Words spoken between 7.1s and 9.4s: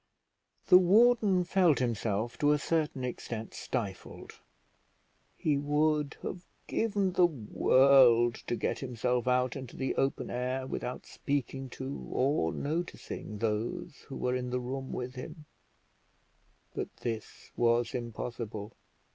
the world to get himself